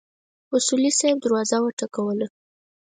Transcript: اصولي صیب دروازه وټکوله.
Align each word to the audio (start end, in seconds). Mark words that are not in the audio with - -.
اصولي 0.57 0.91
صیب 0.99 1.17
دروازه 1.23 1.57
وټکوله. 1.61 2.27